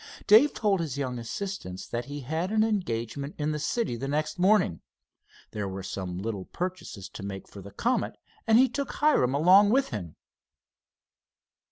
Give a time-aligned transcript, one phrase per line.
[0.25, 4.39] Dave told his young assistants that he had an engagement in the city the next
[4.39, 4.81] morning.
[5.51, 8.15] There were some little purchases to make for the Comet,
[8.47, 10.15] and he took Hiram along with him.